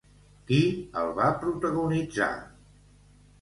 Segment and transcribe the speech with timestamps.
[0.45, 0.61] Qui
[1.01, 2.31] el va protagonitzar?